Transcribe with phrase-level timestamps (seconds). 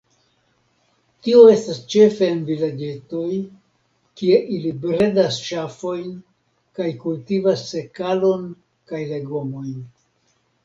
[1.25, 3.35] Tio estas ĉefe en vilaĝetoj,
[4.21, 6.15] kie ili bredas ŝafojn
[6.79, 8.49] kaj kultivas sekalon
[8.93, 9.77] kaj legomojn.